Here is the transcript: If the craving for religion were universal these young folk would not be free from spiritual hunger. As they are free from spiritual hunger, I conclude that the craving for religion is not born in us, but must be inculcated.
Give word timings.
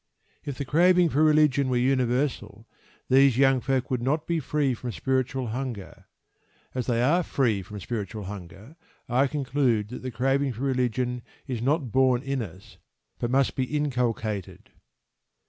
If 0.43 0.57
the 0.57 0.65
craving 0.65 1.09
for 1.09 1.23
religion 1.23 1.69
were 1.69 1.77
universal 1.77 2.67
these 3.07 3.37
young 3.37 3.61
folk 3.61 3.91
would 3.91 4.01
not 4.01 4.25
be 4.25 4.39
free 4.39 4.73
from 4.73 4.91
spiritual 4.93 5.49
hunger. 5.49 6.07
As 6.73 6.87
they 6.87 7.03
are 7.03 7.21
free 7.21 7.61
from 7.61 7.79
spiritual 7.79 8.23
hunger, 8.23 8.77
I 9.07 9.27
conclude 9.27 9.89
that 9.89 10.01
the 10.01 10.09
craving 10.09 10.53
for 10.53 10.63
religion 10.63 11.21
is 11.45 11.61
not 11.61 11.91
born 11.91 12.23
in 12.23 12.41
us, 12.41 12.79
but 13.19 13.29
must 13.29 13.55
be 13.55 13.65
inculcated. 13.65 14.71